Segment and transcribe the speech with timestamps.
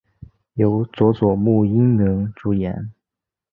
[0.55, 2.91] 由佐佐木英明主演。